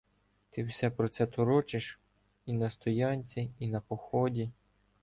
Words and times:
Ти 0.49 0.63
все 0.63 0.89
про 0.91 1.09
це 1.09 1.25
торочиш— 1.27 1.99
і 2.45 2.53
на 2.53 2.69
стоянці, 2.69 3.51
і 3.59 3.67
на 3.67 3.81
поході. 3.81 4.51